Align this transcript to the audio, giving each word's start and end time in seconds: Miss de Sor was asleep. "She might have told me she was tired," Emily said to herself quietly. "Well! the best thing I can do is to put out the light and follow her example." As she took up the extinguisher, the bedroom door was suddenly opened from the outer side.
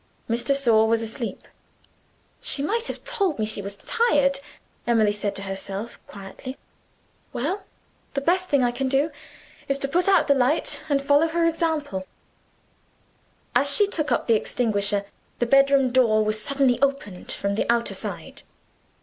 Miss 0.27 0.43
de 0.43 0.55
Sor 0.55 0.87
was 0.87 1.03
asleep. 1.03 1.47
"She 2.41 2.63
might 2.63 2.87
have 2.87 3.03
told 3.03 3.37
me 3.37 3.45
she 3.45 3.61
was 3.61 3.75
tired," 3.85 4.39
Emily 4.87 5.11
said 5.11 5.35
to 5.35 5.43
herself 5.43 5.99
quietly. 6.07 6.57
"Well! 7.33 7.65
the 8.15 8.21
best 8.21 8.49
thing 8.49 8.63
I 8.63 8.71
can 8.71 8.87
do 8.89 9.11
is 9.67 9.77
to 9.77 9.87
put 9.87 10.09
out 10.09 10.25
the 10.27 10.33
light 10.33 10.83
and 10.89 11.03
follow 11.03 11.27
her 11.27 11.45
example." 11.45 12.07
As 13.55 13.71
she 13.75 13.85
took 13.85 14.11
up 14.11 14.25
the 14.25 14.33
extinguisher, 14.33 15.05
the 15.37 15.45
bedroom 15.45 15.91
door 15.91 16.25
was 16.25 16.41
suddenly 16.41 16.81
opened 16.81 17.31
from 17.31 17.53
the 17.53 17.71
outer 17.71 17.93
side. 17.93 18.41